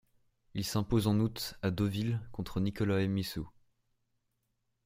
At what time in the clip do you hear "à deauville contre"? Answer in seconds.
1.61-2.59